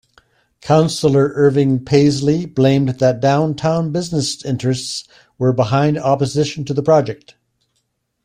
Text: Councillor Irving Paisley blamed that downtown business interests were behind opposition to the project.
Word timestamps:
Councillor 0.61 1.31
Irving 1.35 1.85
Paisley 1.85 2.47
blamed 2.47 2.97
that 2.97 3.19
downtown 3.19 3.91
business 3.91 4.43
interests 4.43 5.07
were 5.37 5.53
behind 5.53 5.99
opposition 5.99 6.65
to 6.65 6.73
the 6.73 6.81
project. 6.81 7.35